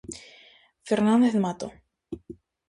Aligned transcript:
Fernández 0.87 1.33
Mato. 1.43 1.67